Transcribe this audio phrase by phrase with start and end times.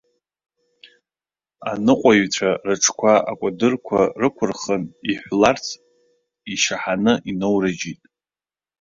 [1.71, 5.65] Аныҟәаҩцәа рыҽқәа акәадырқәа рықәырхын, иҳәларц
[6.53, 8.01] ишьаҳаны иноурыжьит.